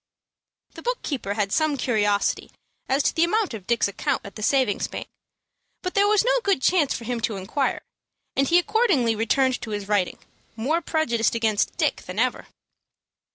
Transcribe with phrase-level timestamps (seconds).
[0.73, 2.49] The book keeper had some curiosity
[2.89, 5.05] as to the amount of Dick's account at the savings bank,
[5.83, 7.81] but there was no good chance for him to inquire,
[8.35, 10.17] and he accordingly returned to his writing,
[10.55, 12.47] more prejudiced against Dick than ever.